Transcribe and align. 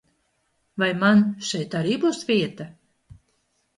Vai 0.83 0.89
man 1.03 1.21
šeit 1.49 1.77
arī 1.81 1.99
būs 2.07 2.23
vieta? 2.31 2.71